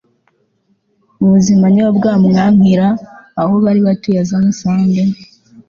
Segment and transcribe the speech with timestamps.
[1.23, 2.87] ubuzima niyo bwamwankira
[3.41, 5.01] aho bari batuye aze amusange